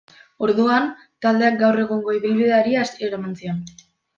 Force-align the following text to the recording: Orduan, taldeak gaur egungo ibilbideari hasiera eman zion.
Orduan, 0.45 0.87
taldeak 1.27 1.59
gaur 1.61 1.77
egungo 1.83 2.17
ibilbideari 2.21 2.75
hasiera 2.85 3.21
eman 3.23 3.41
zion. 3.45 3.63